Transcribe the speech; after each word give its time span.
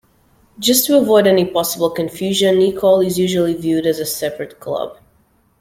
Just 0.57 0.87
to 0.87 0.97
avoid 0.97 1.27
any 1.27 1.45
possible 1.45 1.91
confusion, 1.91 2.55
Nikol 2.57 3.05
is 3.05 3.19
usually 3.19 3.53
viewed 3.53 3.85
as 3.85 3.99
a 3.99 4.05
separate 4.07 4.59
club. 4.59 4.97